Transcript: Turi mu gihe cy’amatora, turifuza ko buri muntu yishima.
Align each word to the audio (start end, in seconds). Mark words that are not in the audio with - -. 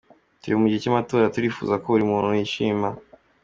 Turi 0.41 0.53
mu 0.59 0.65
gihe 0.69 0.81
cy’amatora, 0.83 1.31
turifuza 1.35 1.73
ko 1.81 1.85
buri 1.93 2.05
muntu 2.11 2.29
yishima. 2.39 2.89